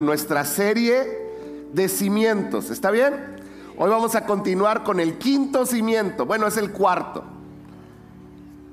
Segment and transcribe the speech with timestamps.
[0.00, 2.70] nuestra serie de cimientos.
[2.70, 3.14] ¿Está bien?
[3.76, 6.24] Hoy vamos a continuar con el quinto cimiento.
[6.24, 7.24] Bueno, es el cuarto.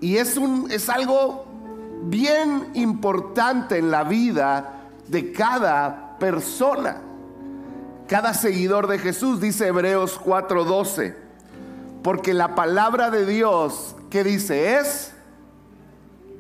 [0.02, 1.48] Y es, un, es algo
[2.04, 7.02] bien importante en la vida de cada persona.
[8.08, 11.16] Cada seguidor de Jesús, dice Hebreos 4:12.
[12.04, 14.76] Porque la palabra de Dios, ¿qué dice?
[14.76, 15.12] Es,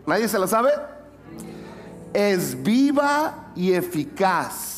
[0.05, 0.69] ¿nadie se la sabe?
[2.13, 4.74] Es viva y eficaz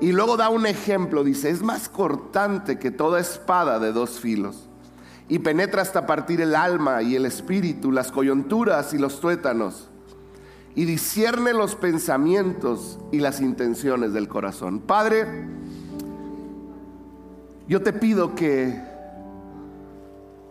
[0.00, 4.68] y luego da un ejemplo, dice, es más cortante que toda espada de dos filos
[5.28, 9.88] y penetra hasta partir el alma y el espíritu, las coyunturas y los tuétanos
[10.74, 14.80] y discierne los pensamientos y las intenciones del corazón.
[14.80, 15.46] Padre,
[17.68, 18.82] yo te pido que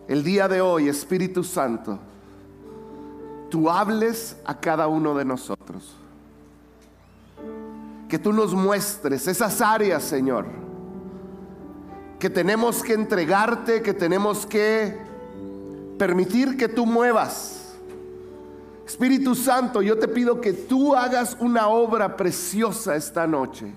[0.08, 1.98] el día de hoy, Espíritu Santo,
[3.50, 5.94] tú hables a cada uno de nosotros
[8.08, 10.46] que tú nos muestres esas áreas, Señor,
[12.18, 14.98] que tenemos que entregarte, que tenemos que
[15.98, 17.74] permitir que tú muevas.
[18.86, 23.72] Espíritu Santo, yo te pido que tú hagas una obra preciosa esta noche.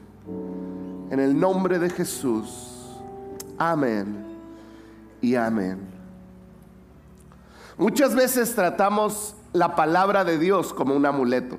[1.10, 2.98] En el nombre de Jesús.
[3.58, 4.26] Amén
[5.22, 5.80] y amén.
[7.78, 11.58] Muchas veces tratamos la palabra de Dios como un amuleto.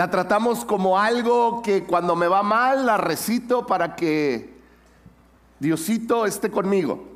[0.00, 4.58] La tratamos como algo que cuando me va mal la recito para que
[5.58, 7.06] Diosito esté conmigo.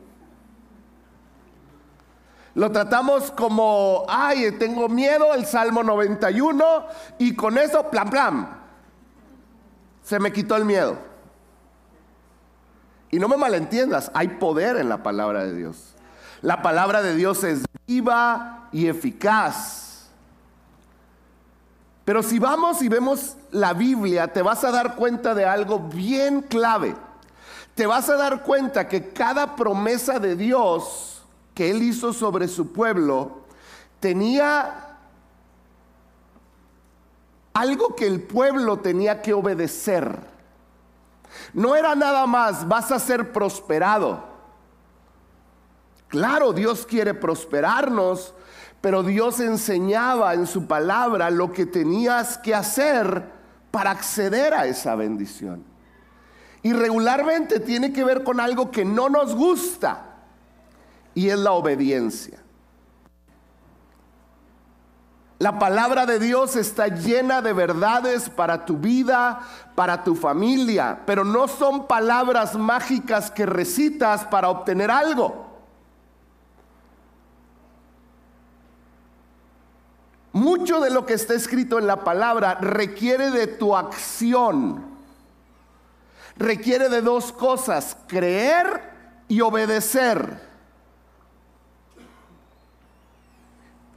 [2.55, 6.62] Lo tratamos como, ay, tengo miedo, el Salmo 91,
[7.21, 8.61] y con eso, plan, plan,
[10.03, 10.99] se me quitó el miedo.
[13.11, 15.95] Y no me malentiendas, hay poder en la palabra de Dios.
[16.43, 19.84] La palabra de Dios es viva y eficaz
[22.05, 26.42] pero si vamos y vemos la Biblia, te vas a dar cuenta de algo bien
[26.42, 26.94] clave.
[27.74, 31.22] Te vas a dar cuenta que cada promesa de Dios
[31.54, 33.44] que Él hizo sobre su pueblo
[34.00, 34.98] tenía
[37.54, 40.19] algo que el pueblo tenía que obedecer.
[41.53, 44.22] No era nada más, vas a ser prosperado.
[46.09, 48.34] Claro, Dios quiere prosperarnos,
[48.84, 53.31] pero Dios enseñaba en su palabra lo que tenías que hacer
[53.71, 55.65] para acceder a esa bendición.
[56.61, 60.05] Y regularmente tiene que ver con algo que no nos gusta
[61.15, 62.43] y es la obediencia.
[65.39, 69.41] La palabra de Dios está llena de verdades para tu vida,
[69.75, 75.44] para tu familia, pero no son palabras mágicas que recitas para obtener algo.
[80.34, 84.84] Mucho de lo que está escrito en la palabra requiere de tu acción.
[86.37, 88.67] Requiere de dos cosas, creer
[89.28, 90.41] y obedecer.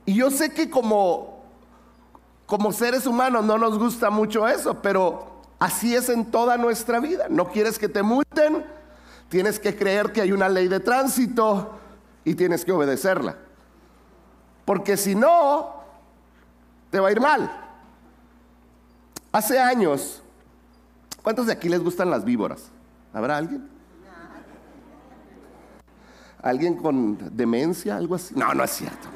[0.05, 1.43] Y yo sé que como,
[2.45, 7.25] como seres humanos no nos gusta mucho eso, pero así es en toda nuestra vida.
[7.31, 8.63] No quieres que te multen,
[9.27, 11.79] tienes que creer que hay una ley de tránsito
[12.23, 13.37] y tienes que obedecerla.
[14.65, 15.76] Porque si no,
[16.89, 17.49] te va a ir mal.
[19.31, 20.21] Hace años,
[21.21, 22.69] ¿cuántos de aquí les gustan las víboras?
[23.13, 23.69] ¿Habrá alguien?
[26.41, 28.33] ¿Alguien con demencia, algo así?
[28.35, 29.07] No, no es cierto.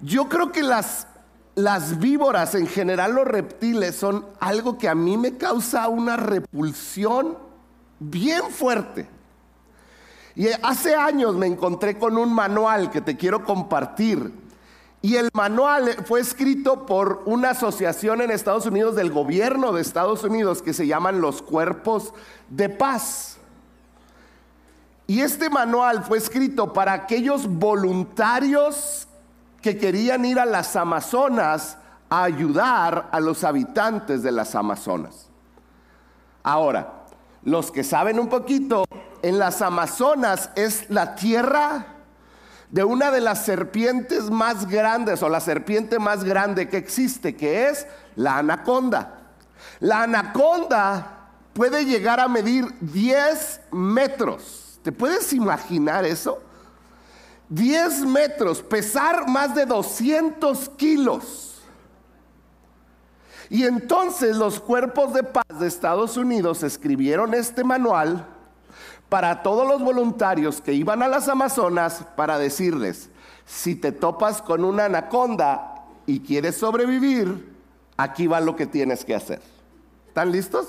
[0.00, 1.06] Yo creo que las,
[1.54, 7.38] las víboras, en general los reptiles, son algo que a mí me causa una repulsión
[7.98, 9.08] bien fuerte.
[10.34, 14.45] Y hace años me encontré con un manual que te quiero compartir
[15.06, 20.24] y el manual fue escrito por una asociación en Estados Unidos del gobierno de Estados
[20.24, 22.12] Unidos que se llaman los cuerpos
[22.48, 23.36] de paz.
[25.06, 29.06] Y este manual fue escrito para aquellos voluntarios
[29.62, 31.78] que querían ir a las Amazonas
[32.10, 35.28] a ayudar a los habitantes de las Amazonas.
[36.42, 37.04] Ahora,
[37.44, 38.84] los que saben un poquito,
[39.22, 41.95] en las Amazonas es la tierra
[42.70, 47.68] de una de las serpientes más grandes o la serpiente más grande que existe, que
[47.68, 47.86] es
[48.16, 49.14] la anaconda.
[49.80, 54.80] La anaconda puede llegar a medir 10 metros.
[54.82, 56.40] ¿Te puedes imaginar eso?
[57.48, 61.62] 10 metros, pesar más de 200 kilos.
[63.48, 68.26] Y entonces los cuerpos de paz de Estados Unidos escribieron este manual
[69.08, 73.10] para todos los voluntarios que iban a las Amazonas para decirles,
[73.44, 77.54] Si te topas con una anaconda y quieres sobrevivir,
[77.96, 79.40] aquí va lo que tienes que hacer.
[80.08, 80.66] ¿Están listos?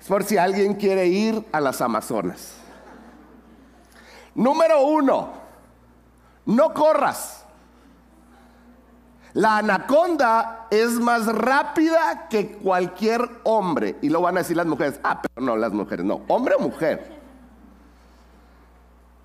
[0.00, 2.54] Es por si alguien quiere ir a las Amazonas.
[4.34, 5.30] Número uno,
[6.44, 7.45] no corras.
[9.36, 13.98] La anaconda es más rápida que cualquier hombre.
[14.00, 14.98] Y lo van a decir las mujeres.
[15.04, 16.22] Ah, pero no, las mujeres, no.
[16.28, 17.20] Hombre o mujer.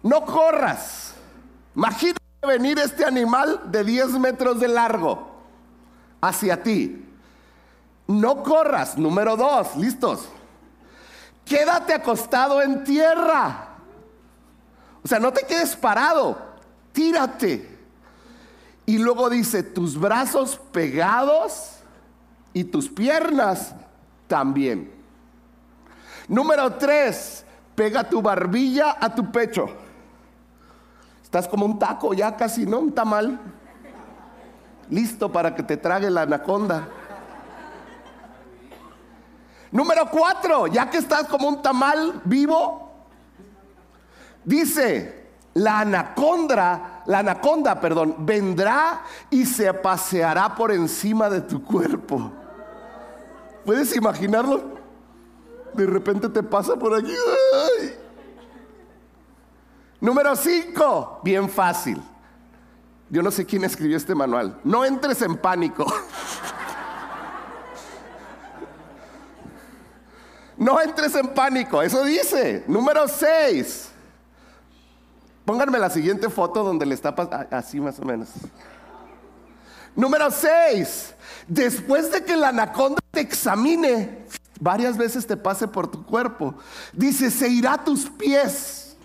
[0.04, 1.13] No corras.
[1.78, 5.31] Imagínate venir este animal de 10 metros de largo
[6.19, 7.08] hacia ti.
[8.08, 8.98] No corras.
[8.98, 10.28] Número dos, listos.
[11.46, 13.78] Quédate acostado en tierra.
[15.06, 16.38] O sea, no te quedes parado.
[16.92, 17.71] Tírate.
[18.86, 21.78] Y luego dice, tus brazos pegados
[22.54, 23.74] y tus piernas
[24.28, 24.92] también.
[26.28, 27.45] Número tres,
[27.75, 29.68] pega tu barbilla a tu pecho.
[31.24, 32.80] Estás como un taco ya casi, ¿no?
[32.80, 33.39] Un tamal.
[34.89, 36.88] Listo para que te trague la anaconda.
[39.72, 42.92] Número cuatro, ya que estás como un tamal vivo,
[44.44, 52.31] dice, la anaconda, la anaconda, perdón, vendrá y se paseará por encima de tu cuerpo.
[53.65, 54.80] ¿Puedes imaginarlo?
[55.74, 57.13] De repente te pasa por aquí.
[60.00, 62.01] Número 5, bien fácil.
[63.09, 64.59] Yo no sé quién escribió este manual.
[64.63, 65.86] No entres en pánico.
[70.57, 72.63] No entres en pánico, eso dice.
[72.68, 73.89] Número 6.
[75.51, 78.30] Pónganme la siguiente foto donde le está pasando, así más o menos.
[79.98, 81.13] Número 6.
[81.45, 84.27] Después de que la anaconda te examine,
[84.62, 86.56] varias veces te pase por tu cuerpo,
[86.94, 88.95] dice, se irá a tus pies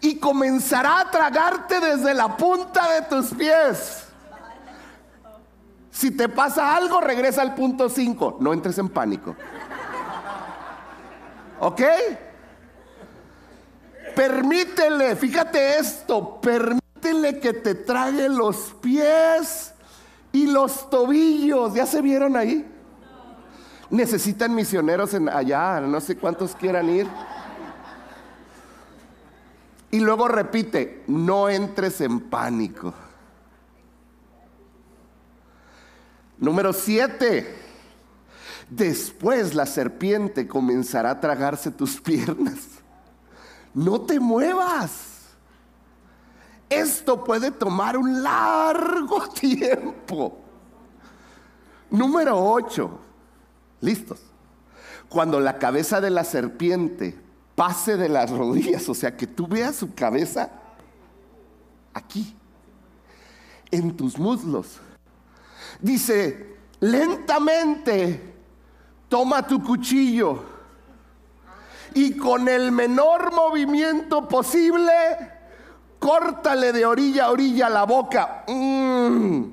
[0.00, 4.06] y comenzará a tragarte desde la punta de tus pies.
[5.92, 8.38] Si te pasa algo, regresa al punto 5.
[8.40, 9.36] No entres en pánico.
[11.60, 11.80] ¿Ok?
[14.14, 19.72] Permítele, fíjate esto, permítele que te trague los pies
[20.32, 21.74] y los tobillos.
[21.74, 22.70] ¿Ya se vieron ahí?
[23.90, 27.06] Necesitan misioneros en allá, no sé cuántos quieran ir.
[29.90, 32.92] Y luego repite, no entres en pánico.
[36.38, 37.54] Número siete.
[38.68, 42.73] Después la serpiente comenzará a tragarse tus piernas.
[43.74, 45.14] No te muevas.
[46.70, 50.38] Esto puede tomar un largo tiempo.
[51.90, 52.90] Número 8.
[53.80, 54.20] Listos.
[55.08, 57.18] Cuando la cabeza de la serpiente
[57.54, 60.50] pase de las rodillas, o sea, que tú veas su cabeza
[61.92, 62.34] aquí,
[63.70, 64.80] en tus muslos.
[65.80, 68.34] Dice, lentamente
[69.08, 70.53] toma tu cuchillo
[71.94, 74.92] y con el menor movimiento posible,
[75.98, 78.44] córtale de orilla a orilla la boca.
[78.48, 79.44] Mm.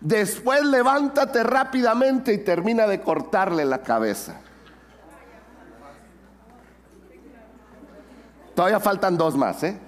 [0.00, 4.40] Después levántate rápidamente y termina de cortarle la cabeza.
[8.54, 9.78] Todavía faltan dos más, ¿eh?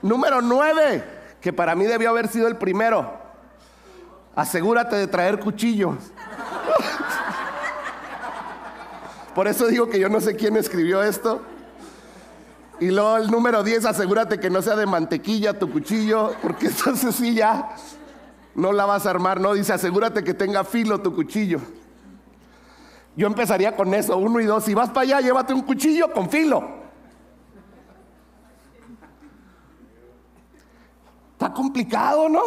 [0.00, 1.04] Número nueve,
[1.40, 3.12] que para mí debió haber sido el primero.
[4.34, 5.96] Asegúrate de traer cuchillos.
[9.36, 11.42] Por eso digo que yo no sé quién escribió esto.
[12.80, 17.14] Y luego el número 10, asegúrate que no sea de mantequilla tu cuchillo, porque entonces
[17.14, 17.76] sí ya
[18.54, 21.60] no la vas a armar, no, dice asegúrate que tenga filo tu cuchillo.
[23.14, 26.30] Yo empezaría con eso, uno y dos, si vas para allá, llévate un cuchillo con
[26.30, 26.66] filo.
[31.32, 32.40] Está complicado, ¿no?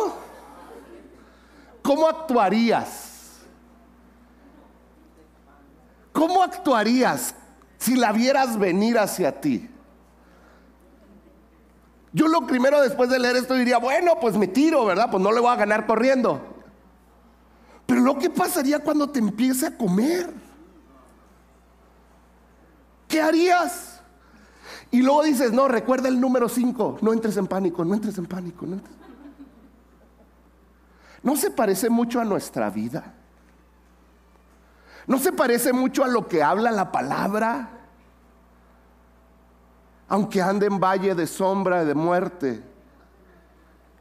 [1.84, 3.09] ¿Cómo actuarías?
[6.20, 7.34] ¿Cómo actuarías
[7.78, 9.70] si la vieras venir hacia ti?
[12.12, 15.10] Yo lo primero después de leer esto diría, bueno, pues me tiro, ¿verdad?
[15.10, 16.42] Pues no le voy a ganar corriendo.
[17.86, 20.30] Pero lo que pasaría cuando te empiece a comer.
[23.08, 24.02] ¿Qué harías?
[24.92, 28.26] Y luego dices, no, recuerda el número 5, no entres en pánico, no entres en
[28.26, 28.66] pánico.
[28.66, 28.82] No,
[31.24, 33.19] ¿No se parece mucho a nuestra vida?
[35.08, 37.70] ¿No se parece mucho a lo que habla la palabra?
[40.08, 42.64] Aunque ande en valle de sombra y de muerte,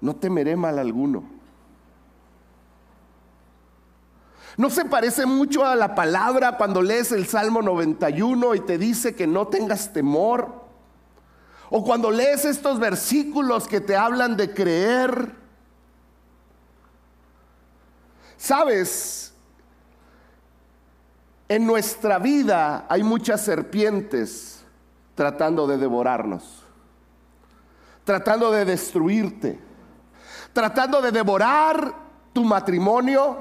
[0.00, 1.38] no temeré mal alguno.
[4.56, 9.14] ¿No se parece mucho a la palabra cuando lees el Salmo 91 y te dice
[9.14, 10.64] que no tengas temor?
[11.70, 15.32] O cuando lees estos versículos que te hablan de creer,
[18.36, 19.32] sabes,
[21.48, 24.62] en nuestra vida hay muchas serpientes
[25.14, 26.62] tratando de devorarnos,
[28.04, 29.58] tratando de destruirte,
[30.52, 31.94] tratando de devorar
[32.32, 33.38] tu matrimonio,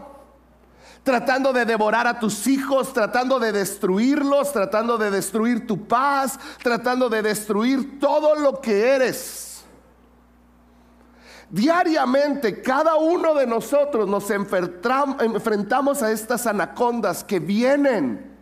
[1.04, 7.10] tratando de devorar a tus hijos, tratando de destruirlos, tratando de destruir tu paz, tratando
[7.10, 9.47] de destruir todo lo que eres.
[11.50, 18.36] Diariamente cada uno de nosotros nos enfrentamos a estas anacondas que vienen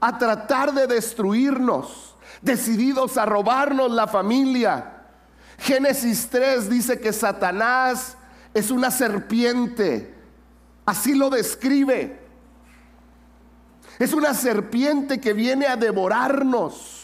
[0.00, 5.02] a tratar de destruirnos, decididos a robarnos la familia.
[5.58, 8.16] Génesis 3 dice que Satanás
[8.52, 10.14] es una serpiente
[10.86, 12.20] Así lo describe.
[13.98, 17.00] Es una serpiente que viene a devorarnos.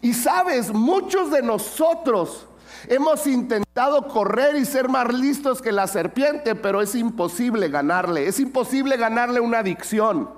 [0.00, 2.46] Y sabes, muchos de nosotros
[2.88, 8.26] hemos intentado correr y ser más listos que la serpiente, pero es imposible ganarle.
[8.26, 10.30] Es imposible ganarle una adicción.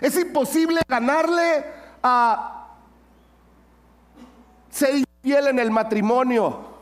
[0.00, 1.64] Es imposible ganarle
[2.02, 2.66] a
[4.70, 6.72] ser infiel en el matrimonio.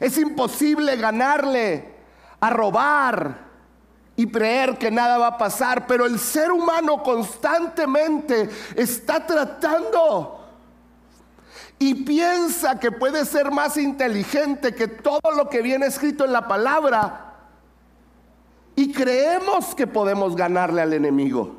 [0.00, 1.94] Es imposible ganarle
[2.40, 3.48] a robar
[4.16, 10.37] y creer que nada va a pasar, pero el ser humano constantemente está tratando
[11.78, 16.48] y piensa que puede ser más inteligente que todo lo que viene escrito en la
[16.48, 17.34] palabra
[18.74, 21.56] y creemos que podemos ganarle al enemigo.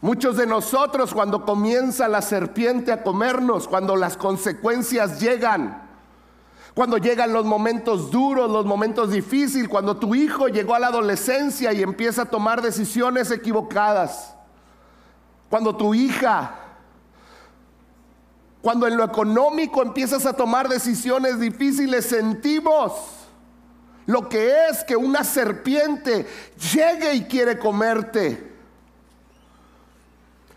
[0.00, 5.88] Muchos de nosotros cuando comienza la serpiente a comernos, cuando las consecuencias llegan,
[6.74, 11.72] cuando llegan los momentos duros, los momentos difíciles, cuando tu hijo llegó a la adolescencia
[11.72, 14.36] y empieza a tomar decisiones equivocadas,
[15.54, 16.52] cuando tu hija,
[18.60, 22.92] cuando en lo económico empiezas a tomar decisiones difíciles, sentimos
[24.04, 26.26] lo que es que una serpiente
[26.72, 28.52] llegue y quiere comerte.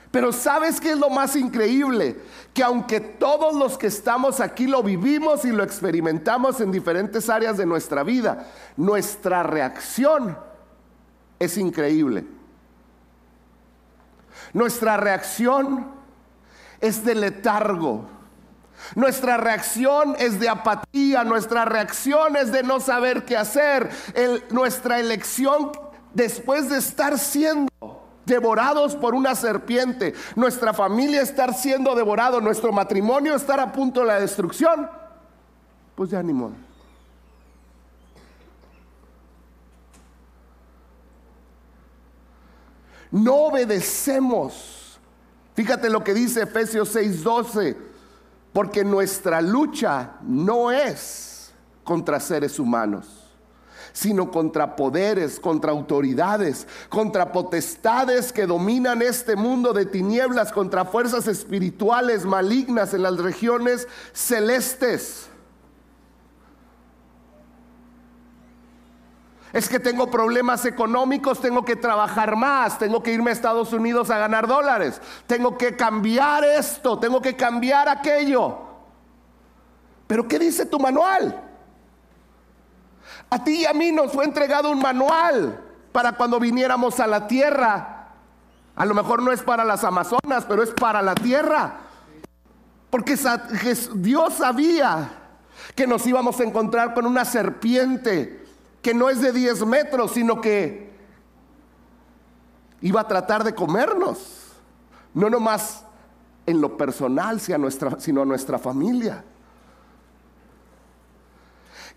[0.10, 2.20] Pero ¿sabes qué es lo más increíble?
[2.52, 7.56] Que aunque todos los que estamos aquí lo vivimos y lo experimentamos en diferentes áreas
[7.56, 10.36] de nuestra vida, nuestra reacción
[11.38, 12.37] es increíble.
[14.54, 15.92] Nuestra reacción
[16.80, 18.08] es de letargo.
[18.96, 23.90] Nuestra reacción es de apatía, nuestra reacción es de no saber qué hacer.
[24.52, 25.72] nuestra elección
[26.14, 27.72] después de estar siendo
[28.26, 34.08] devorados por una serpiente, nuestra familia estar siendo devorado, nuestro matrimonio estar a punto de
[34.08, 34.90] la destrucción,
[35.96, 36.67] pues ya ni modo.
[43.12, 45.00] No obedecemos.
[45.56, 47.76] Fíjate lo que dice Efesios 6:12,
[48.54, 51.52] porque nuestra lucha no es
[51.84, 53.28] contra seres humanos
[53.98, 61.28] sino contra poderes, contra autoridades, contra potestades que dominan este mundo de tinieblas, contra fuerzas
[61.28, 65.30] espirituales malignas en las regiones celestes.
[69.58, 74.12] Es que tengo problemas económicos, tengo que trabajar más, tengo que irme a Estados Unidos
[74.12, 78.56] a ganar dólares, tengo que cambiar esto, tengo que cambiar aquello.
[80.06, 81.44] Pero ¿qué dice tu manual?
[83.32, 85.60] A ti y a mí nos fue entregado un manual
[85.92, 88.10] para cuando viniéramos a la tierra.
[88.76, 91.78] A lo mejor no es para las Amazonas, pero es para la tierra.
[92.92, 93.18] Porque
[93.96, 95.10] Dios sabía
[95.74, 98.46] que nos íbamos a encontrar con una serpiente
[98.82, 100.92] que no es de 10 metros, sino que
[102.82, 104.54] iba a tratar de comernos.
[105.14, 105.84] No nomás
[106.46, 109.24] en lo personal, sino a nuestra familia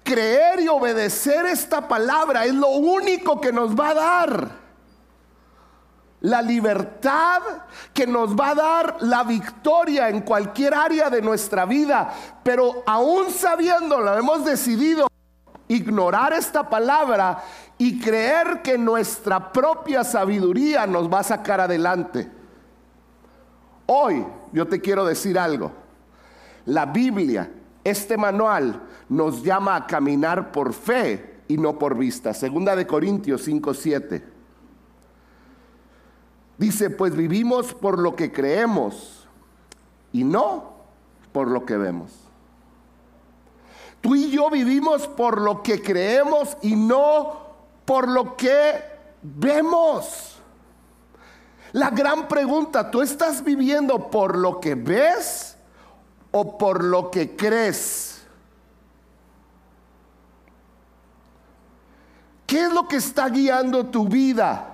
[0.02, 4.50] creer y obedecer esta palabra es lo único que nos va a dar
[6.22, 7.40] la libertad
[7.94, 12.12] que nos va a dar la victoria en cualquier área de nuestra vida.
[12.42, 15.09] Pero aún sabiéndolo, hemos decidido
[15.70, 17.44] ignorar esta palabra
[17.78, 22.28] y creer que nuestra propia sabiduría nos va a sacar adelante.
[23.86, 25.70] Hoy yo te quiero decir algo.
[26.66, 27.52] La Biblia,
[27.84, 32.34] este manual, nos llama a caminar por fe y no por vista.
[32.34, 34.24] Segunda de Corintios 5:7.
[36.58, 39.28] Dice, pues vivimos por lo que creemos
[40.12, 40.72] y no
[41.32, 42.29] por lo que vemos.
[44.00, 47.38] Tú y yo vivimos por lo que creemos y no
[47.84, 48.82] por lo que
[49.22, 50.36] vemos.
[51.72, 55.56] La gran pregunta, ¿tú estás viviendo por lo que ves
[56.30, 58.22] o por lo que crees?
[62.46, 64.66] ¿Qué es lo que está guiando tu vida?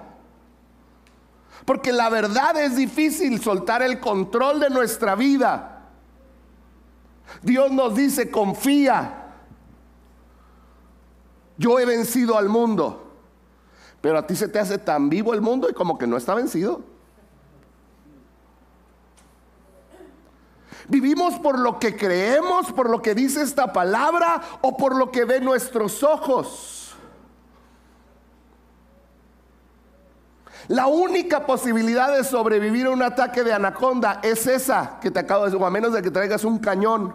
[1.67, 5.76] Porque la verdad es difícil soltar el control de nuestra vida.
[7.43, 9.35] Dios nos dice, confía.
[11.59, 13.03] Yo he vencido al mundo.
[14.01, 16.35] Pero a ti se te hace tan vivo el mundo y como que no está
[16.35, 16.83] vencido.
[20.89, 25.25] ¿Vivimos por lo que creemos, por lo que dice esta palabra o por lo que
[25.25, 26.86] ven nuestros ojos?
[30.69, 35.45] La única posibilidad de sobrevivir a un ataque de anaconda es esa que te acabo
[35.45, 37.15] de decir, o a menos de que traigas un cañón.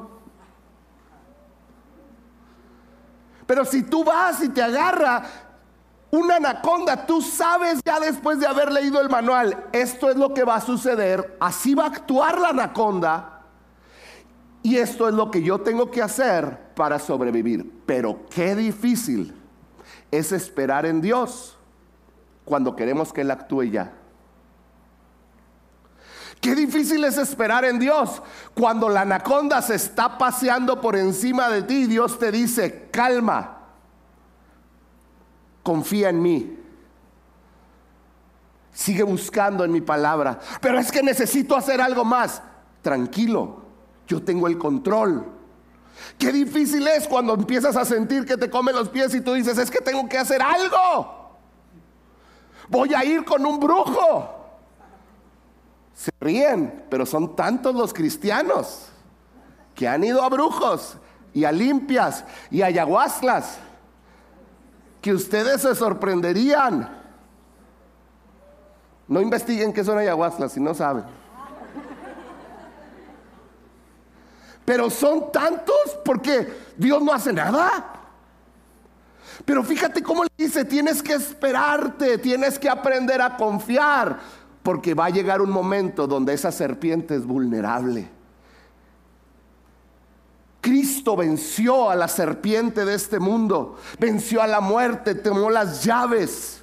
[3.46, 5.24] Pero si tú vas y te agarra
[6.12, 10.44] una anaconda, tú sabes ya después de haber leído el manual, esto es lo que
[10.44, 13.42] va a suceder, así va a actuar la anaconda
[14.64, 17.84] y esto es lo que yo tengo que hacer para sobrevivir.
[17.86, 19.36] Pero qué difícil
[20.12, 21.58] es esperar en Dios
[22.46, 23.94] cuando queremos que Él actúe ya.
[26.42, 28.22] Qué difícil es esperar en Dios
[28.56, 33.60] cuando la anaconda se está paseando por encima de ti Dios te dice, calma,
[35.62, 36.58] confía en mí.
[38.74, 40.40] Sigue buscando en mi palabra.
[40.62, 42.42] Pero es que necesito hacer algo más.
[42.82, 43.62] Tranquilo,
[44.08, 45.26] yo tengo el control.
[46.18, 49.60] Qué difícil es cuando empiezas a sentir que te comen los pies y tú dices,
[49.60, 51.21] es que tengo que hacer algo.
[52.72, 54.30] Voy a ir con un brujo.
[55.94, 58.88] Se ríen, pero son tantos los cristianos
[59.76, 60.98] que han ido a brujos
[61.34, 63.58] y a limpias y a ayahuascas
[65.02, 66.98] que ustedes se sorprenderían.
[69.06, 71.04] No investiguen qué son ayahuascas si no saben.
[74.64, 78.01] Pero son tantos porque Dios no hace nada.
[79.46, 84.20] Pero fíjate cómo le dice, tienes que esperarte, tienes que aprender a confiar,
[84.64, 88.10] porque va a llegar un momento donde esa serpiente es vulnerable.
[90.62, 96.61] Cristo venció a la serpiente de este mundo, venció a la muerte, tomó las llaves.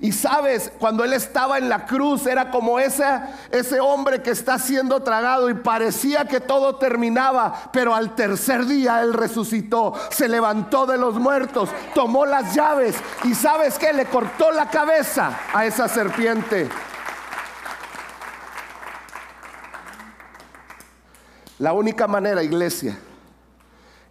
[0.00, 3.04] Y sabes, cuando él estaba en la cruz era como ese,
[3.50, 9.02] ese hombre que está siendo tragado y parecía que todo terminaba, pero al tercer día
[9.02, 14.52] él resucitó, se levantó de los muertos, tomó las llaves y sabes que le cortó
[14.52, 16.68] la cabeza a esa serpiente.
[21.58, 22.96] La única manera, iglesia,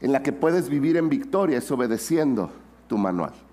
[0.01, 2.51] en la que puedes vivir en victoria es obedeciendo
[2.89, 3.46] tu manual.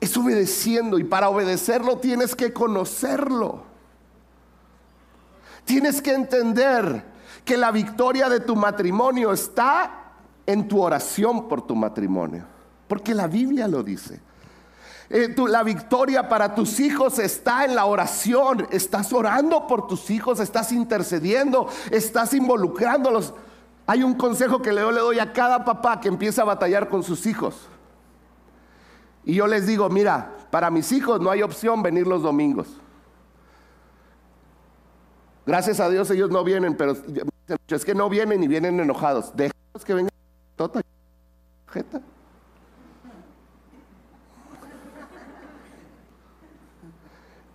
[0.00, 3.64] Es obedeciendo y para obedecerlo tienes que conocerlo.
[5.64, 7.04] Tienes que entender
[7.44, 10.12] que la victoria de tu matrimonio está
[10.46, 12.44] en tu oración por tu matrimonio.
[12.88, 14.20] Porque la Biblia lo dice.
[15.08, 18.66] Eh, la victoria para tus hijos está en la oración.
[18.70, 23.34] Estás orando por tus hijos, estás intercediendo, estás involucrándolos.
[23.86, 27.02] Hay un consejo que yo le doy a cada papá que empieza a batallar con
[27.02, 27.68] sus hijos.
[29.26, 32.68] Y yo les digo, mira, para mis hijos no hay opción venir los domingos.
[35.44, 36.96] Gracias a Dios ellos no vienen, pero
[37.68, 39.36] es que no vienen y vienen enojados.
[39.36, 40.10] Déjalos que vengan.
[40.54, 40.80] Tota,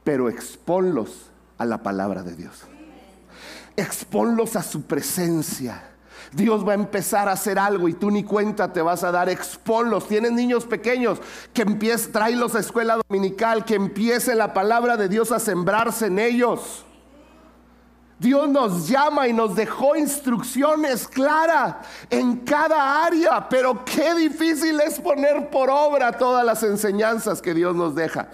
[0.04, 2.64] Pero exponlos a la palabra de Dios.
[3.78, 5.91] Exponlos a su presencia.
[6.32, 9.30] Dios va a empezar a hacer algo y tú ni cuenta te vas a dar.
[9.30, 10.08] Exponlos.
[10.08, 11.20] Tienes niños pequeños
[11.54, 16.20] que empiecen, tráelos a escuela dominical, que empiece la palabra de Dios a sembrarse en
[16.20, 16.86] ellos.
[18.22, 25.00] Dios nos llama y nos dejó instrucciones claras en cada área, pero qué difícil es
[25.00, 28.30] poner por obra todas las enseñanzas que Dios nos deja.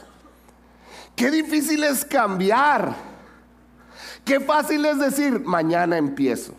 [1.15, 2.93] Qué difícil es cambiar.
[4.25, 6.53] Qué fácil es decir, mañana empiezo.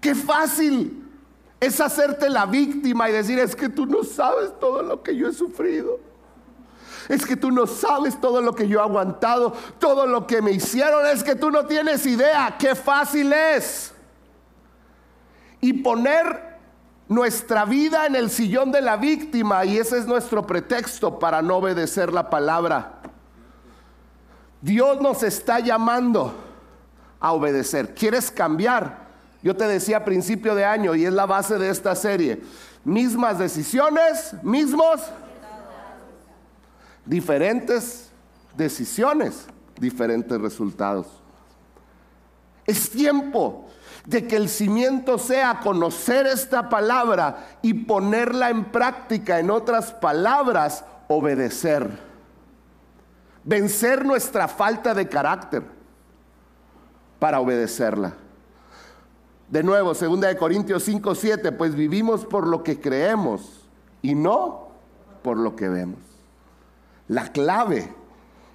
[0.00, 1.04] Qué fácil
[1.60, 5.28] es hacerte la víctima y decir, es que tú no sabes todo lo que yo
[5.28, 5.98] he sufrido.
[7.08, 10.52] Es que tú no sabes todo lo que yo he aguantado, todo lo que me
[10.52, 11.06] hicieron.
[11.06, 12.56] Es que tú no tienes idea.
[12.58, 13.94] Qué fácil es.
[15.60, 16.58] Y poner
[17.08, 21.56] nuestra vida en el sillón de la víctima y ese es nuestro pretexto para no
[21.56, 23.00] obedecer la palabra.
[24.60, 26.34] Dios nos está llamando
[27.18, 27.94] a obedecer.
[27.94, 29.07] ¿Quieres cambiar?
[29.42, 32.42] Yo te decía a principio de año y es la base de esta serie.
[32.84, 35.00] Mismas decisiones, mismos,
[37.04, 38.10] diferentes
[38.56, 39.46] decisiones,
[39.78, 41.06] diferentes resultados.
[42.66, 43.68] Es tiempo
[44.04, 50.84] de que el cimiento sea conocer esta palabra y ponerla en práctica, en otras palabras,
[51.06, 51.88] obedecer.
[53.44, 55.62] Vencer nuestra falta de carácter
[57.18, 58.14] para obedecerla.
[59.48, 63.66] De nuevo, 2 Corintios 5, 7, pues vivimos por lo que creemos
[64.02, 64.68] y no
[65.22, 66.00] por lo que vemos.
[67.08, 67.90] La clave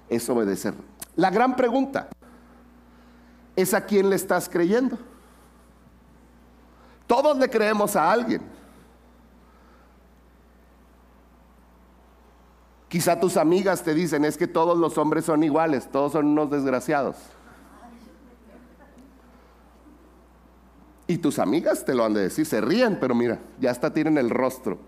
[0.08, 0.74] es obedecer.
[1.16, 2.08] La gran pregunta
[3.56, 4.96] es a quién le estás creyendo.
[7.08, 8.42] Todos le creemos a alguien.
[12.88, 16.50] Quizá tus amigas te dicen, es que todos los hombres son iguales, todos son unos
[16.50, 17.16] desgraciados.
[21.06, 24.16] Y tus amigas te lo han de decir, se ríen, pero mira, ya hasta tienen
[24.16, 24.78] el rostro.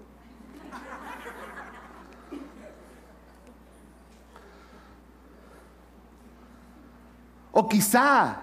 [7.53, 8.43] O quizá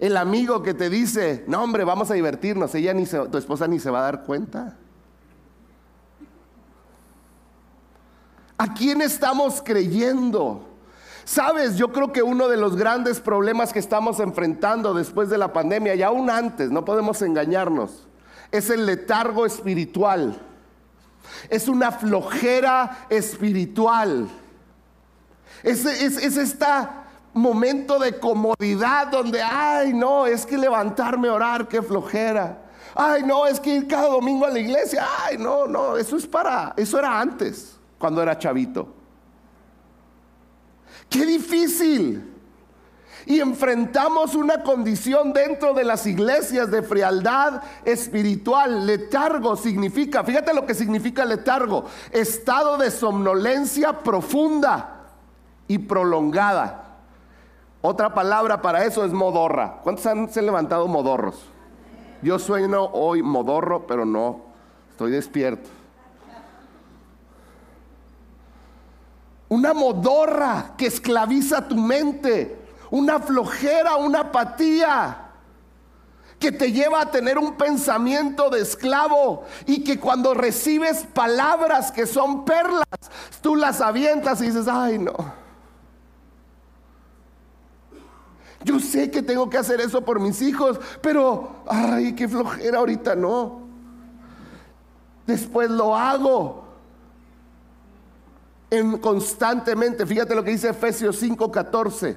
[0.00, 3.78] el amigo que te dice, no hombre, vamos a divertirnos, ella ni tu esposa ni
[3.78, 4.76] se va a dar cuenta.
[8.58, 10.71] ¿A quién estamos creyendo?
[11.24, 15.52] Sabes, yo creo que uno de los grandes problemas que estamos enfrentando después de la
[15.52, 18.08] pandemia y aún antes, no podemos engañarnos,
[18.50, 20.40] es el letargo espiritual.
[21.48, 24.28] Es una flojera espiritual.
[25.62, 26.66] Es, es, es este
[27.32, 32.58] momento de comodidad donde, ay, no, es que levantarme a orar, qué flojera.
[32.94, 35.06] Ay, no, es que ir cada domingo a la iglesia.
[35.24, 39.01] Ay, no, no, eso es para, eso era antes, cuando era chavito.
[41.12, 42.28] Qué difícil.
[43.26, 48.86] Y enfrentamos una condición dentro de las iglesias de frialdad espiritual.
[48.86, 55.02] Letargo significa, fíjate lo que significa letargo, estado de somnolencia profunda
[55.68, 56.98] y prolongada.
[57.80, 59.80] Otra palabra para eso es modorra.
[59.82, 61.44] ¿Cuántos han se levantado modorros?
[62.22, 64.40] Yo sueño hoy modorro, pero no,
[64.90, 65.68] estoy despierto.
[69.52, 72.58] Una modorra que esclaviza tu mente,
[72.90, 75.28] una flojera, una apatía
[76.38, 82.06] que te lleva a tener un pensamiento de esclavo y que cuando recibes palabras que
[82.06, 82.86] son perlas,
[83.42, 85.12] tú las avientas y dices, ay no.
[88.64, 93.14] Yo sé que tengo que hacer eso por mis hijos, pero, ay, qué flojera ahorita
[93.16, 93.60] no.
[95.26, 96.61] Después lo hago
[99.00, 100.06] constantemente.
[100.06, 102.16] Fíjate lo que dice Efesios 5:14.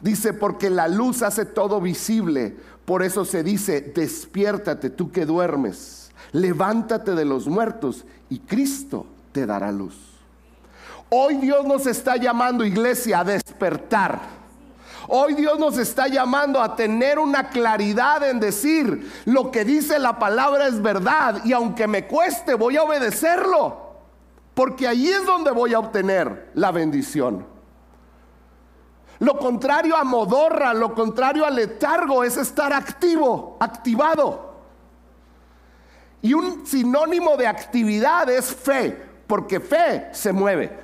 [0.00, 2.56] Dice, porque la luz hace todo visible.
[2.86, 6.10] Por eso se dice, despiértate tú que duermes.
[6.32, 9.94] Levántate de los muertos y Cristo te dará luz.
[11.10, 14.20] Hoy Dios nos está llamando, iglesia, a despertar.
[15.08, 20.18] Hoy Dios nos está llamando a tener una claridad en decir, lo que dice la
[20.18, 23.89] palabra es verdad y aunque me cueste, voy a obedecerlo
[24.60, 27.46] porque ahí es donde voy a obtener la bendición.
[29.18, 34.56] Lo contrario a modorra, lo contrario a letargo es estar activo, activado.
[36.20, 40.78] Y un sinónimo de actividad es fe, porque fe se mueve.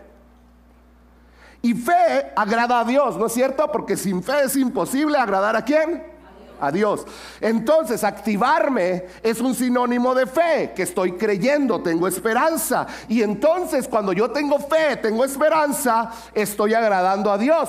[1.61, 3.71] Y fe agrada a Dios, ¿no es cierto?
[3.71, 6.16] Porque sin fe es imposible agradar a quién?
[6.61, 7.07] A Dios.
[7.41, 12.87] Entonces, activarme es un sinónimo de fe, que estoy creyendo, tengo esperanza.
[13.09, 17.69] Y entonces, cuando yo tengo fe, tengo esperanza, estoy agradando a Dios.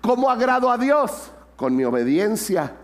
[0.00, 1.30] ¿Cómo agrado a Dios?
[1.56, 2.76] Con mi obediencia.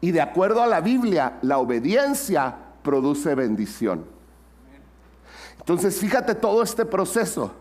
[0.00, 4.04] Y de acuerdo a la Biblia, la obediencia produce bendición.
[5.58, 7.52] Entonces, fíjate todo este proceso.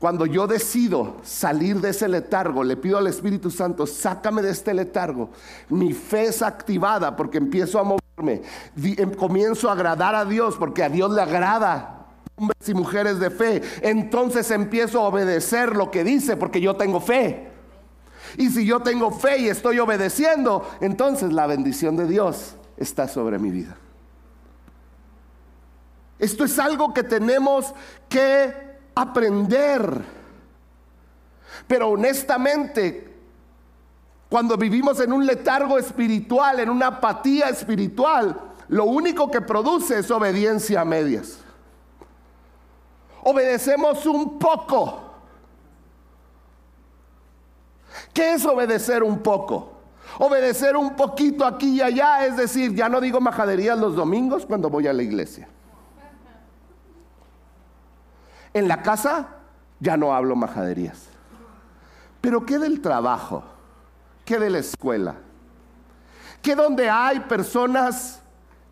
[0.00, 4.72] Cuando yo decido salir de ese letargo, le pido al Espíritu Santo, sácame de este
[4.72, 5.28] letargo.
[5.68, 8.40] Mi fe es activada porque empiezo a moverme.
[8.82, 13.28] Em, comienzo a agradar a Dios porque a Dios le agrada hombres y mujeres de
[13.28, 13.60] fe.
[13.82, 17.50] Entonces empiezo a obedecer lo que dice porque yo tengo fe.
[18.38, 23.38] Y si yo tengo fe y estoy obedeciendo, entonces la bendición de Dios está sobre
[23.38, 23.76] mi vida.
[26.18, 27.74] Esto es algo que tenemos
[28.08, 30.02] que aprender.
[31.66, 33.10] Pero honestamente,
[34.28, 40.10] cuando vivimos en un letargo espiritual, en una apatía espiritual, lo único que produce es
[40.10, 41.38] obediencia a medias.
[43.22, 45.00] Obedecemos un poco.
[48.12, 49.72] ¿Qué es obedecer un poco?
[50.18, 54.70] Obedecer un poquito aquí y allá, es decir, ya no digo majaderías los domingos cuando
[54.70, 55.48] voy a la iglesia.
[58.52, 59.28] En la casa
[59.78, 61.06] ya no hablo majaderías.
[62.20, 63.42] Pero ¿qué del trabajo?
[64.24, 65.14] ¿Qué de la escuela?
[66.42, 68.22] ¿Qué donde hay personas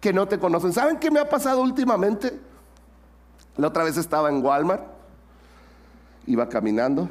[0.00, 0.72] que no te conocen?
[0.72, 2.38] ¿Saben qué me ha pasado últimamente?
[3.56, 4.84] La otra vez estaba en Walmart,
[6.26, 7.08] iba caminando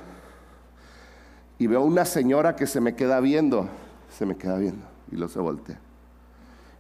[1.59, 3.67] y veo una señora que se me queda viendo,
[4.09, 5.79] se me queda viendo y lo se voltea.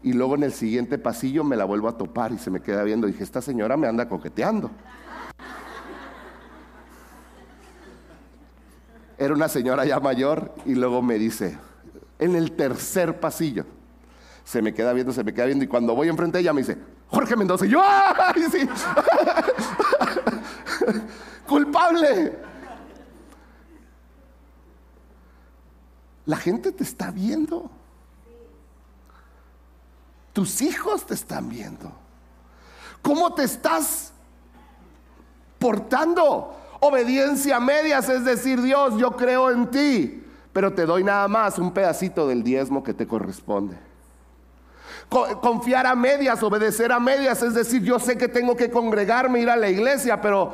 [0.03, 2.83] Y luego en el siguiente pasillo me la vuelvo a topar y se me queda
[2.83, 3.07] viendo.
[3.07, 4.69] Y dije, esta señora me anda coqueteando.
[9.17, 11.57] Era una señora ya mayor y luego me dice,
[12.19, 13.65] en el tercer pasillo,
[14.43, 16.61] se me queda viendo, se me queda viendo y cuando voy enfrente de ella me
[16.61, 16.77] dice,
[17.09, 18.67] Jorge Mendoza, y yo, ¡ay, sí!
[21.47, 22.37] ¡Culpable!
[26.25, 27.71] La gente te está viendo.
[30.33, 31.91] Tus hijos te están viendo.
[33.01, 34.11] ¿Cómo te estás
[35.57, 36.56] portando?
[36.79, 41.57] Obediencia a medias, es decir, Dios, yo creo en ti, pero te doy nada más
[41.57, 43.77] un pedacito del diezmo que te corresponde.
[45.09, 49.49] Confiar a medias, obedecer a medias, es decir, yo sé que tengo que congregarme, ir
[49.49, 50.53] a la iglesia, pero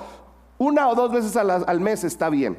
[0.58, 2.58] una o dos veces al, mes está bien.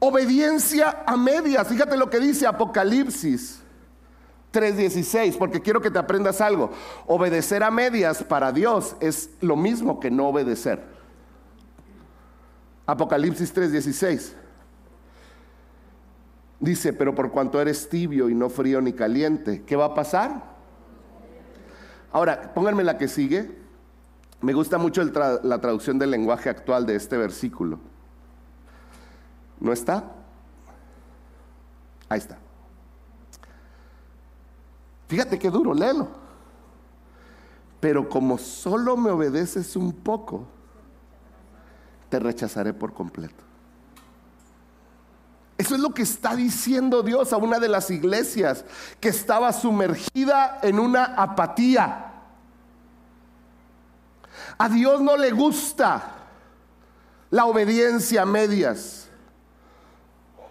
[0.00, 3.61] Obediencia a medias, fíjate lo que dice Apocalipsis
[4.52, 6.70] 3:16, porque quiero que te aprendas algo.
[7.06, 10.82] Obedecer a medias para Dios es lo mismo que no obedecer.
[12.86, 14.34] Apocalipsis 3:16.
[16.60, 20.44] Dice, pero por cuanto eres tibio y no frío ni caliente, ¿qué va a pasar?
[22.12, 23.50] Ahora, pónganme la que sigue.
[24.40, 27.80] Me gusta mucho la traducción del lenguaje actual de este versículo.
[29.58, 30.04] ¿No está?
[32.08, 32.41] Ahí está.
[35.12, 36.08] Fíjate qué duro, léelo.
[37.80, 40.46] Pero como solo me obedeces un poco,
[42.08, 43.44] te rechazaré por completo.
[45.58, 48.64] Eso es lo que está diciendo Dios a una de las iglesias
[49.00, 52.14] que estaba sumergida en una apatía.
[54.56, 56.04] A Dios no le gusta
[57.28, 59.01] la obediencia a medias.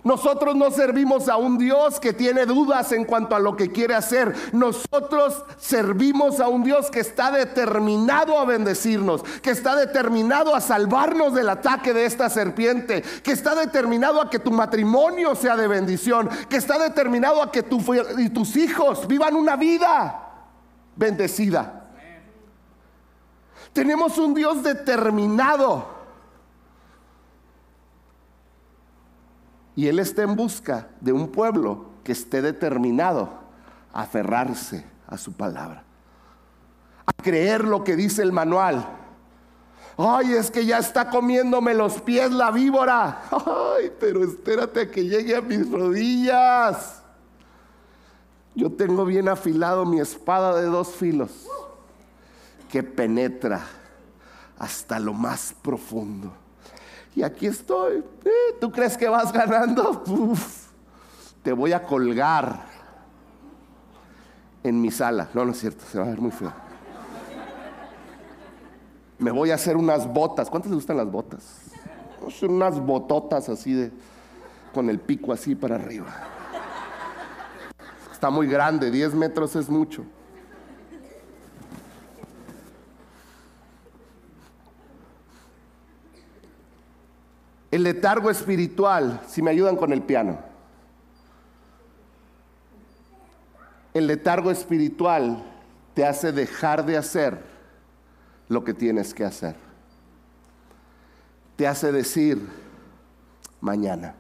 [0.04, 3.94] Nosotros no servimos a un Dios que tiene dudas en cuanto a lo que quiere
[3.94, 4.36] hacer.
[4.52, 11.34] Nosotros servimos a un Dios que está determinado a bendecirnos, que está determinado a salvarnos
[11.34, 16.30] del ataque de esta serpiente, que está determinado a que tu matrimonio sea de bendición,
[16.50, 17.64] que está determinado a que
[18.18, 20.30] y tus hijos vivan una vida
[20.96, 21.90] bendecida.
[23.74, 26.01] Tenemos un Dios determinado
[29.76, 33.30] Y Él está en busca de un pueblo que esté determinado
[33.94, 35.84] a aferrarse a su palabra,
[37.06, 38.86] a creer lo que dice el manual.
[39.98, 43.24] Ay, es que ya está comiéndome los pies la víbora.
[43.32, 47.04] Ay, pero espérate a que llegue a mis rodillas.
[48.56, 51.48] Yo tengo bien afilado mi espada de dos filos
[52.70, 53.62] que penetra
[54.58, 56.41] hasta lo más profundo
[57.16, 58.04] y aquí estoy.
[58.24, 60.04] Eh, ¿Tú crees que vas ganando?
[61.44, 62.66] te voy a colgar
[64.64, 65.30] en mi sala.
[65.34, 66.54] No, no es cierto, se va a ver muy feo.
[69.18, 70.50] Me voy a hacer unas botas.
[70.50, 71.62] ¿Cuántas le gustan las botas?
[72.44, 73.92] Unas bototas así de,
[74.74, 76.08] con el pico así para arriba.
[78.12, 80.04] Está muy grande, 10 metros es mucho.
[87.72, 90.38] El letargo espiritual, si me ayudan con el piano.
[93.94, 95.42] El letargo espiritual
[95.94, 97.42] te hace dejar de hacer
[98.50, 99.56] lo que tienes que hacer.
[101.56, 102.46] Te hace decir
[103.62, 104.16] mañana.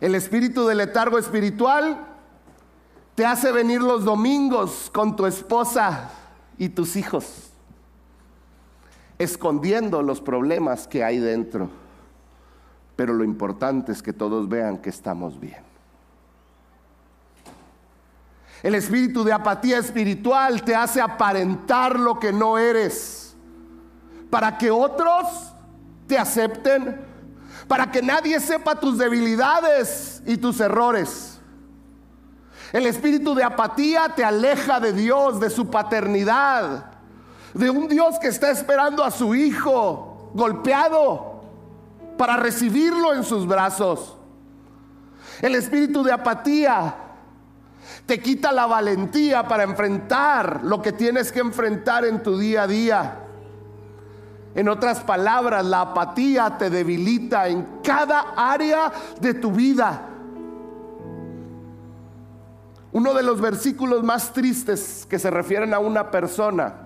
[0.00, 1.98] El espíritu del letargo espiritual
[3.16, 6.10] te hace venir los domingos con tu esposa
[6.58, 7.53] y tus hijos
[9.18, 11.70] escondiendo los problemas que hay dentro.
[12.96, 15.62] Pero lo importante es que todos vean que estamos bien.
[18.62, 23.36] El espíritu de apatía espiritual te hace aparentar lo que no eres
[24.30, 25.52] para que otros
[26.06, 27.00] te acepten,
[27.68, 31.38] para que nadie sepa tus debilidades y tus errores.
[32.72, 36.93] El espíritu de apatía te aleja de Dios, de su paternidad,
[37.54, 41.40] de un Dios que está esperando a su hijo golpeado
[42.18, 44.16] para recibirlo en sus brazos.
[45.40, 46.96] El espíritu de apatía
[48.06, 52.66] Te quita la valentía para enfrentar lo que tienes que enfrentar en tu día a
[52.66, 53.20] día.
[54.54, 60.02] En otras palabras, la apatía te debilita en cada área de tu vida.
[62.92, 66.83] Uno de los versículos más tristes que se refieren a una persona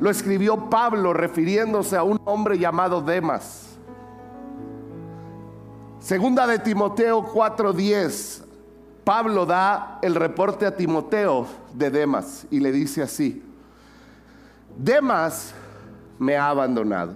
[0.00, 3.76] lo escribió Pablo refiriéndose a un hombre llamado Demas.
[6.00, 8.42] Segunda de Timoteo 4:10.
[9.04, 13.42] Pablo da el reporte a Timoteo de Demas y le dice así:
[14.76, 15.54] Demas
[16.18, 17.14] me ha abandonado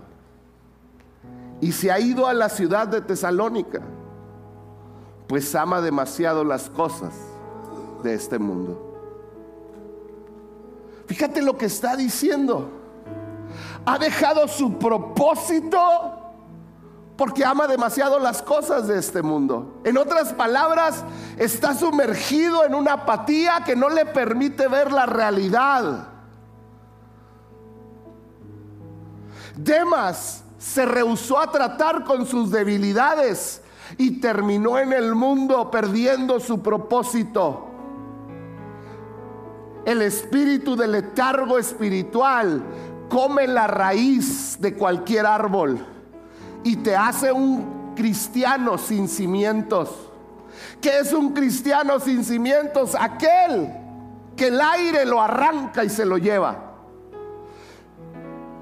[1.61, 3.83] y se ha ido a la ciudad de Tesalónica,
[5.29, 7.15] pues ama demasiado las cosas
[8.03, 8.90] de este mundo.
[11.11, 12.71] Fíjate lo que está diciendo.
[13.85, 15.77] Ha dejado su propósito
[17.17, 19.81] porque ama demasiado las cosas de este mundo.
[19.83, 21.03] En otras palabras,
[21.37, 26.07] está sumergido en una apatía que no le permite ver la realidad.
[29.57, 33.63] Demas se rehusó a tratar con sus debilidades
[33.99, 37.70] y terminó en el mundo perdiendo su propósito.
[39.85, 42.63] El espíritu del letargo espiritual
[43.09, 45.85] come la raíz de cualquier árbol
[46.63, 49.91] y te hace un cristiano sin cimientos.
[50.81, 52.95] ¿Qué es un cristiano sin cimientos?
[52.99, 53.71] Aquel
[54.37, 56.71] que el aire lo arranca y se lo lleva.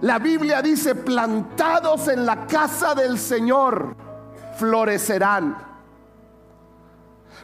[0.00, 3.96] La Biblia dice, plantados en la casa del Señor,
[4.56, 5.67] florecerán.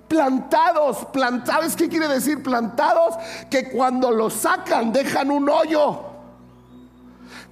[0.09, 3.15] Plantados, plantados, ¿qué quiere decir plantados?
[3.51, 6.01] Que cuando los sacan dejan un hoyo.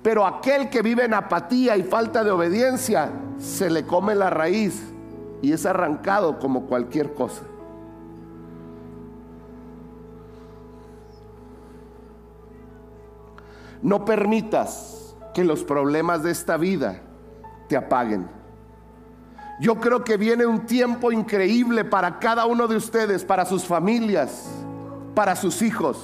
[0.03, 4.83] Pero aquel que vive en apatía y falta de obediencia, se le come la raíz
[5.41, 7.43] y es arrancado como cualquier cosa.
[13.83, 17.01] No permitas que los problemas de esta vida
[17.69, 18.42] te apaguen.
[19.63, 24.47] Yo creo que viene un tiempo increíble para cada uno de ustedes, para sus familias,
[25.15, 25.99] para sus hijos.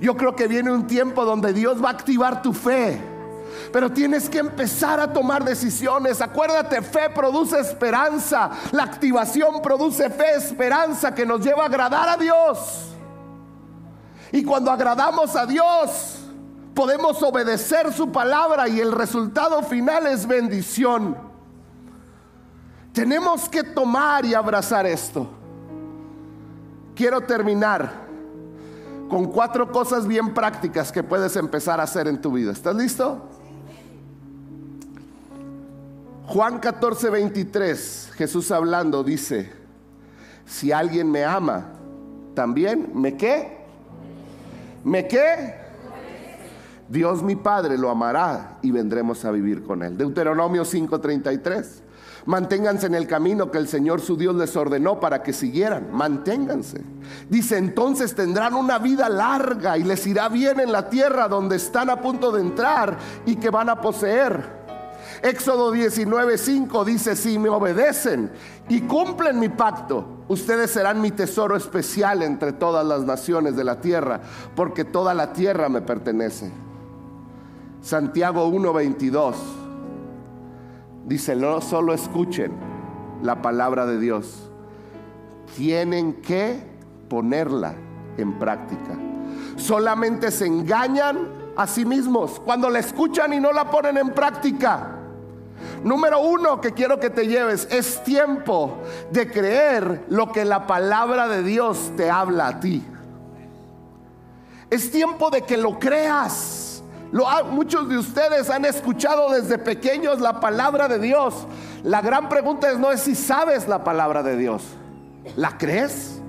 [0.00, 3.00] Yo creo que viene un tiempo donde Dios va a activar tu fe.
[3.72, 6.20] Pero tienes que empezar a tomar decisiones.
[6.20, 8.50] Acuérdate, fe produce esperanza.
[8.72, 12.88] La activación produce fe, esperanza que nos lleva a agradar a Dios.
[14.32, 16.24] Y cuando agradamos a Dios,
[16.74, 21.23] podemos obedecer su palabra y el resultado final es bendición.
[22.94, 25.28] Tenemos que tomar y abrazar esto.
[26.94, 28.04] Quiero terminar
[29.10, 32.52] con cuatro cosas bien prácticas que puedes empezar a hacer en tu vida.
[32.52, 33.28] ¿Estás listo?
[36.28, 39.52] Juan 14, 23, Jesús hablando dice,
[40.46, 41.72] si alguien me ama,
[42.34, 43.58] también me qué?
[44.84, 45.63] ¿Me qué?
[46.88, 49.96] Dios mi Padre lo amará y vendremos a vivir con él.
[49.96, 51.82] Deuteronomio 5:33.
[52.26, 55.88] Manténganse en el camino que el Señor su Dios les ordenó para que siguieran.
[55.92, 56.82] Manténganse.
[57.28, 61.90] Dice, entonces tendrán una vida larga y les irá bien en la tierra donde están
[61.90, 64.64] a punto de entrar y que van a poseer.
[65.22, 68.30] Éxodo 19:5 dice, si me obedecen
[68.68, 73.80] y cumplen mi pacto, ustedes serán mi tesoro especial entre todas las naciones de la
[73.80, 74.20] tierra,
[74.54, 76.50] porque toda la tierra me pertenece.
[77.84, 79.34] Santiago 1:22
[81.04, 82.50] dice, no solo escuchen
[83.22, 84.50] la palabra de Dios,
[85.54, 86.66] tienen que
[87.10, 87.74] ponerla
[88.16, 88.96] en práctica.
[89.56, 94.96] Solamente se engañan a sí mismos cuando la escuchan y no la ponen en práctica.
[95.84, 98.78] Número uno que quiero que te lleves, es tiempo
[99.12, 102.82] de creer lo que la palabra de Dios te habla a ti.
[104.70, 106.63] Es tiempo de que lo creas
[107.50, 111.46] muchos de ustedes han escuchado desde pequeños la palabra de Dios.
[111.84, 114.64] La gran pregunta es no es si sabes la palabra de Dios.
[115.36, 116.20] ¿La crees?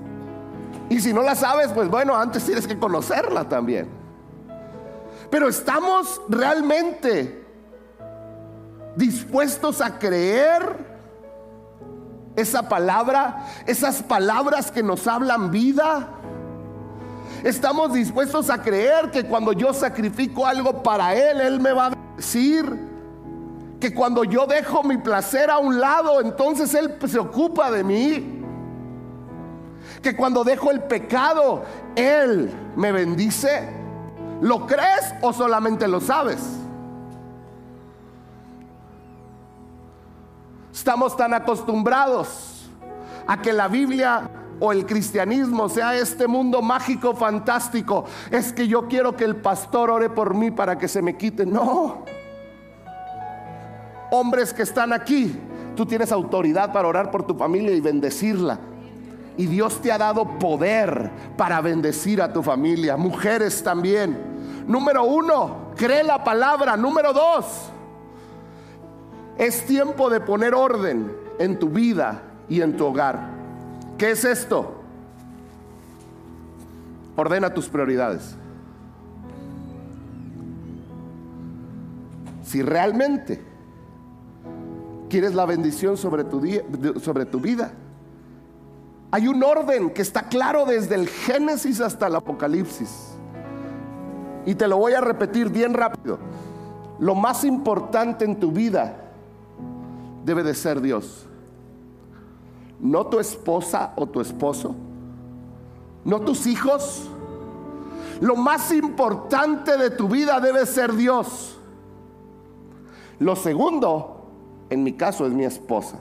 [0.88, 3.88] Y si no la sabes, pues bueno, antes tienes que conocerla también.
[5.28, 7.44] Pero estamos realmente
[8.94, 10.96] dispuestos a creer
[12.36, 16.10] esa palabra, esas palabras que nos hablan vida.
[17.46, 21.96] Estamos dispuestos a creer que cuando yo sacrifico algo para Él, Él me va a
[22.16, 22.66] decir
[23.78, 28.42] que cuando yo dejo mi placer a un lado, entonces Él se ocupa de mí.
[30.02, 31.62] Que cuando dejo el pecado,
[31.94, 33.68] Él me bendice.
[34.40, 36.40] ¿Lo crees o solamente lo sabes?
[40.72, 42.68] Estamos tan acostumbrados
[43.24, 44.28] a que la Biblia
[44.60, 48.04] o el cristianismo sea este mundo mágico, fantástico.
[48.30, 51.44] Es que yo quiero que el pastor ore por mí para que se me quite.
[51.44, 52.04] No.
[54.10, 55.36] Hombres que están aquí,
[55.74, 58.58] tú tienes autoridad para orar por tu familia y bendecirla.
[59.36, 62.96] Y Dios te ha dado poder para bendecir a tu familia.
[62.96, 64.64] Mujeres también.
[64.66, 66.76] Número uno, cree la palabra.
[66.76, 67.70] Número dos,
[69.36, 73.35] es tiempo de poner orden en tu vida y en tu hogar.
[73.98, 74.74] ¿Qué es esto?
[77.16, 78.36] Ordena tus prioridades.
[82.44, 83.42] Si realmente
[85.08, 86.62] quieres la bendición sobre tu, día,
[87.00, 87.72] sobre tu vida,
[89.10, 93.16] hay un orden que está claro desde el Génesis hasta el Apocalipsis.
[94.44, 96.18] Y te lo voy a repetir bien rápido.
[96.98, 98.96] Lo más importante en tu vida
[100.24, 101.26] debe de ser Dios.
[102.80, 104.74] No tu esposa o tu esposo.
[106.04, 107.08] No tus hijos.
[108.20, 111.58] Lo más importante de tu vida debe ser Dios.
[113.18, 114.26] Lo segundo,
[114.70, 115.98] en mi caso, es mi esposa.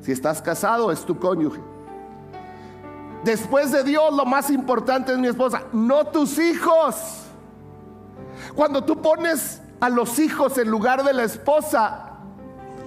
[0.00, 1.60] Si estás casado, es tu cónyuge.
[3.24, 7.24] Después de Dios, lo más importante es mi esposa, no tus hijos.
[8.54, 12.12] Cuando tú pones a los hijos en lugar de la esposa,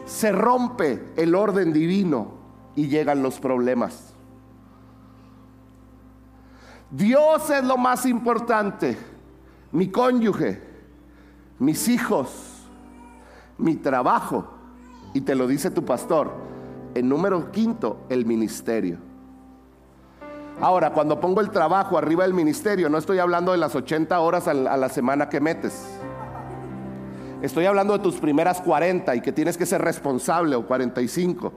[0.05, 2.40] se rompe el orden divino
[2.75, 4.13] y llegan los problemas.
[6.89, 8.97] Dios es lo más importante,
[9.71, 10.61] mi cónyuge,
[11.59, 12.67] mis hijos,
[13.57, 14.45] mi trabajo,
[15.13, 16.31] y te lo dice tu pastor,
[16.93, 18.97] en número quinto, el ministerio.
[20.59, 24.47] Ahora, cuando pongo el trabajo arriba del ministerio, no estoy hablando de las 80 horas
[24.47, 25.97] a la semana que metes.
[27.41, 31.51] Estoy hablando de tus primeras 40 y que tienes que ser responsable o 45.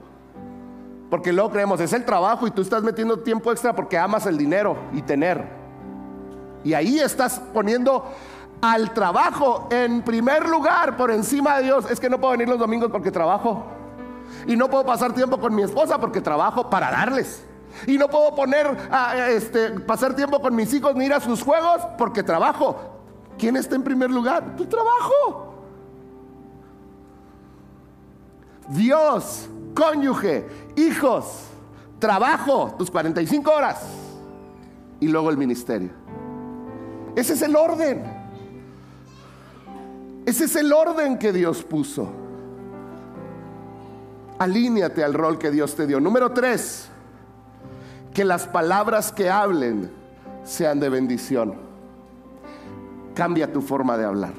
[1.09, 4.37] Porque luego creemos, es el trabajo y tú estás metiendo tiempo extra porque amas el
[4.37, 5.45] dinero y tener.
[6.63, 8.05] Y ahí estás poniendo
[8.61, 11.89] al trabajo en primer lugar por encima de Dios.
[11.89, 13.63] Es que no puedo venir los domingos porque trabajo.
[14.47, 17.45] Y no puedo pasar tiempo con mi esposa porque trabajo para darles.
[17.87, 21.43] Y no puedo poner, a, este, pasar tiempo con mis hijos ni ir a sus
[21.43, 22.77] juegos porque trabajo.
[23.37, 24.55] ¿Quién está en primer lugar?
[24.55, 25.53] Tu trabajo.
[28.69, 31.43] Dios, cónyuge, hijos,
[31.99, 33.83] trabajo, tus 45 horas.
[34.99, 35.91] Y luego el ministerio.
[37.15, 38.03] Ese es el orden.
[40.25, 42.09] Ese es el orden que Dios puso.
[44.39, 45.99] Alíñate al rol que Dios te dio.
[45.99, 46.89] Número tres
[48.13, 49.91] que las palabras que hablen
[50.43, 51.53] sean de bendición.
[53.13, 54.33] Cambia tu forma de hablar.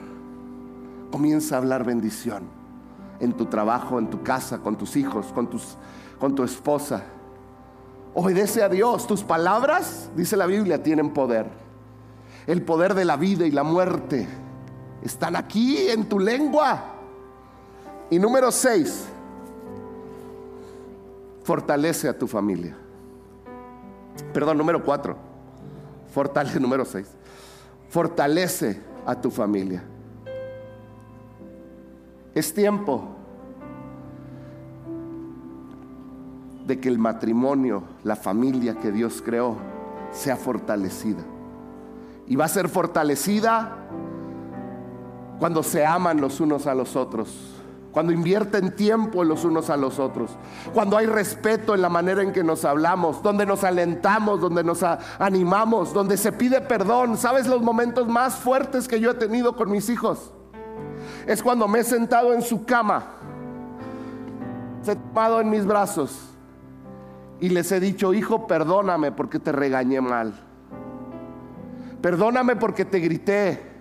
[1.10, 2.55] Comienza a hablar bendición
[3.20, 5.76] en tu trabajo, en tu casa, con tus hijos, con, tus,
[6.18, 7.02] con tu esposa.
[8.14, 9.06] Obedece a Dios.
[9.06, 11.46] Tus palabras, dice la Biblia, tienen poder.
[12.46, 14.26] El poder de la vida y la muerte
[15.02, 16.94] están aquí en tu lengua.
[18.10, 19.06] Y número seis,
[21.42, 22.76] fortalece a tu familia.
[24.32, 25.16] Perdón, número cuatro.
[26.12, 27.08] Fortalece, número seis.
[27.88, 29.82] Fortalece a tu familia.
[32.36, 33.02] Es tiempo
[36.66, 39.56] de que el matrimonio, la familia que Dios creó,
[40.12, 41.24] sea fortalecida.
[42.26, 43.88] Y va a ser fortalecida
[45.38, 47.54] cuando se aman los unos a los otros
[47.90, 50.32] cuando invierten tiempo los unos a los otros,
[50.74, 54.84] cuando hay respeto en la manera en que nos hablamos, donde nos alentamos, donde nos
[55.18, 57.16] animamos, donde se pide perdón.
[57.16, 60.30] ¿Sabes los momentos más fuertes que yo he tenido con mis hijos?
[61.26, 63.04] Es cuando me he sentado en su cama,
[64.82, 66.36] se he tomado en mis brazos
[67.40, 70.32] y les he dicho, hijo, perdóname porque te regañé mal.
[72.00, 73.76] Perdóname porque te grité.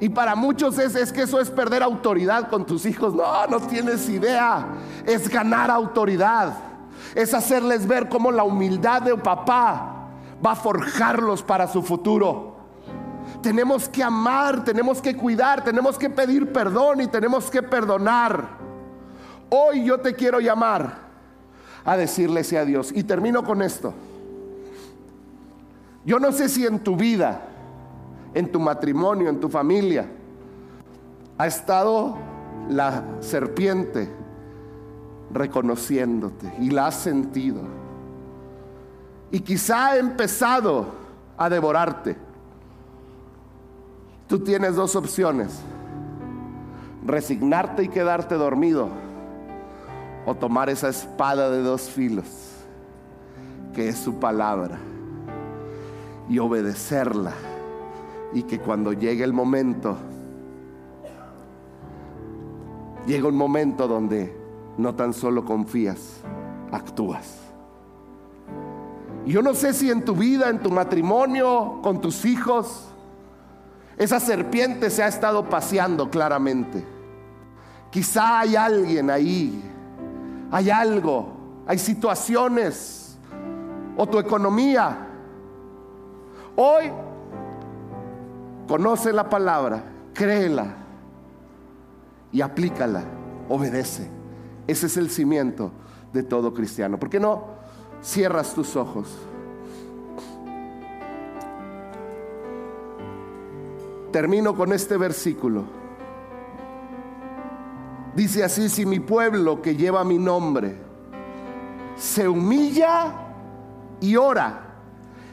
[0.00, 3.14] Y para muchos es, es, que eso es perder autoridad con tus hijos.
[3.14, 4.66] No, no tienes idea.
[5.06, 6.52] Es ganar autoridad.
[7.14, 10.08] Es hacerles ver cómo la humildad de papá
[10.44, 12.53] va a forjarlos para su futuro.
[13.44, 18.48] Tenemos que amar, tenemos que cuidar, tenemos que pedir perdón y tenemos que perdonar.
[19.50, 21.04] Hoy yo te quiero llamar
[21.84, 22.90] a decirle a Dios.
[22.92, 23.94] Y termino con esto.
[26.04, 27.42] Yo no sé si en tu vida
[28.34, 30.06] en tu matrimonio, en tu familia,
[31.38, 32.18] ha estado
[32.68, 34.10] la serpiente
[35.32, 37.60] reconociéndote y la has sentido.
[39.30, 40.86] Y quizá ha empezado
[41.36, 42.16] a devorarte.
[44.26, 45.60] Tú tienes dos opciones.
[47.06, 48.88] Resignarte y quedarte dormido.
[50.26, 52.24] o tomar esa espada de dos filos,
[53.74, 54.78] que es su palabra,
[56.28, 57.32] y obedecerla,
[58.32, 59.96] y que cuando llegue el momento,
[63.06, 64.34] llega un momento donde
[64.78, 66.20] no tan solo confías,
[66.72, 67.40] actúas.
[69.26, 72.88] Yo no sé si en tu vida, en tu matrimonio, con tus hijos,
[73.96, 76.84] esa serpiente se ha estado paseando claramente.
[77.90, 79.62] Quizá hay alguien ahí,
[80.50, 81.28] hay algo,
[81.66, 83.16] hay situaciones
[83.96, 85.06] o tu economía.
[86.56, 86.90] Hoy
[88.66, 90.74] conoce la palabra, créela
[92.32, 93.04] y aplícala,
[93.48, 94.08] obedece.
[94.66, 95.70] Ese es el cimiento
[96.12, 96.98] de todo cristiano.
[96.98, 97.44] ¿Por qué no
[98.02, 99.08] cierras tus ojos?
[104.14, 105.64] Termino con este versículo.
[108.14, 110.76] Dice así, si mi pueblo que lleva mi nombre
[111.96, 113.12] se humilla
[114.00, 114.76] y ora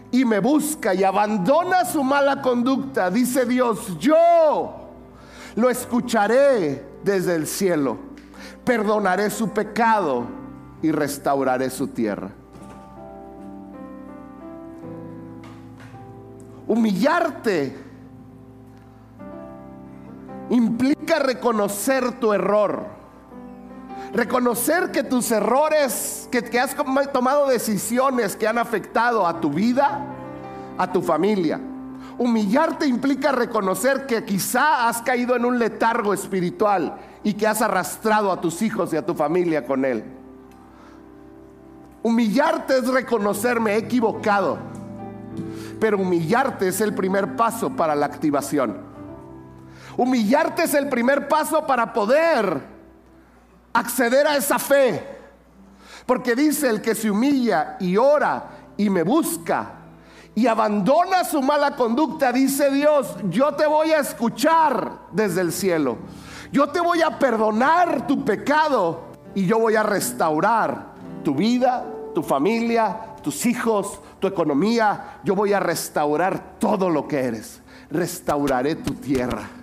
[0.09, 4.89] y me busca y abandona su mala conducta, dice Dios, yo
[5.55, 7.99] lo escucharé desde el cielo,
[8.65, 10.25] perdonaré su pecado
[10.81, 12.31] y restauraré su tierra.
[16.67, 17.90] Humillarte
[20.51, 22.85] implica reconocer tu error.
[24.13, 26.75] Reconocer que tus errores, que, has
[27.13, 30.05] tomado decisiones que han afectado a tu vida,
[30.77, 31.59] a tu familia.
[32.17, 38.31] Humillarte implica reconocer que quizá has caído en un letargo espiritual y que has arrastrado
[38.31, 40.03] a tus hijos y a tu familia con él.
[42.03, 44.57] Humillarte es reconocerme equivocado,
[45.79, 48.90] pero humillarte es el primer paso para la activación.
[50.01, 52.59] Humillarte es el primer paso para poder
[53.71, 55.07] acceder a esa fe.
[56.07, 58.45] Porque dice el que se humilla y ora
[58.77, 59.73] y me busca
[60.33, 65.99] y abandona su mala conducta, dice Dios, yo te voy a escuchar desde el cielo.
[66.51, 69.01] Yo te voy a perdonar tu pecado
[69.35, 70.93] y yo voy a restaurar
[71.23, 71.85] tu vida,
[72.15, 75.19] tu familia, tus hijos, tu economía.
[75.23, 77.61] Yo voy a restaurar todo lo que eres.
[77.91, 79.60] Restauraré tu tierra.